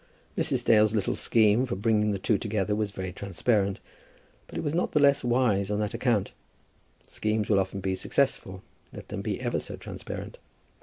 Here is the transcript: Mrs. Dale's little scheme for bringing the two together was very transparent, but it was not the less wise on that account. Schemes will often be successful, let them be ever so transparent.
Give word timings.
Mrs. 0.35 0.65
Dale's 0.65 0.95
little 0.95 1.15
scheme 1.15 1.67
for 1.67 1.75
bringing 1.75 2.09
the 2.09 2.17
two 2.17 2.39
together 2.39 2.75
was 2.75 2.89
very 2.89 3.11
transparent, 3.11 3.79
but 4.47 4.57
it 4.57 4.63
was 4.63 4.73
not 4.73 4.93
the 4.93 4.99
less 4.99 5.23
wise 5.23 5.69
on 5.69 5.79
that 5.79 5.93
account. 5.93 6.33
Schemes 7.05 7.51
will 7.51 7.59
often 7.59 7.81
be 7.81 7.93
successful, 7.93 8.63
let 8.91 9.09
them 9.09 9.21
be 9.21 9.39
ever 9.39 9.59
so 9.59 9.75
transparent. 9.75 10.39